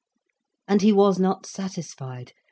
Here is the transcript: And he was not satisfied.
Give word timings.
And 0.67 0.81
he 0.81 0.91
was 0.91 1.19
not 1.19 1.45
satisfied. 1.45 2.33